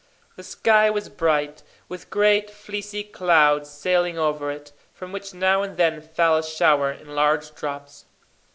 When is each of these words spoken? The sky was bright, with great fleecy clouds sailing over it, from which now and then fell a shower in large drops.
The 0.35 0.41
sky 0.41 0.89
was 0.89 1.09
bright, 1.09 1.61
with 1.87 2.09
great 2.09 2.49
fleecy 2.49 3.03
clouds 3.03 3.69
sailing 3.69 4.17
over 4.17 4.49
it, 4.49 4.71
from 4.95 5.11
which 5.11 5.31
now 5.31 5.61
and 5.61 5.77
then 5.77 6.01
fell 6.01 6.35
a 6.37 6.43
shower 6.43 6.91
in 6.91 7.13
large 7.13 7.53
drops. 7.53 8.05